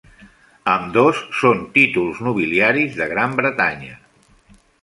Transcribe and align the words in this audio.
Ambdós 0.75 1.19
són 1.41 1.61
títols 1.77 2.23
nobiliaris 2.29 2.99
de 3.03 3.11
Gran 3.15 3.39
Bretanya. 3.41 4.03